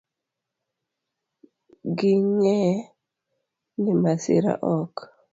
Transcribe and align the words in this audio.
Ging'e 1.97 2.57
ni 3.81 3.91
masira 4.01 4.53
ok 4.77 4.95